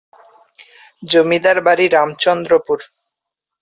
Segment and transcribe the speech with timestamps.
[1.03, 2.79] জমিদার বাড়ি, রামচন্দ্রপুর।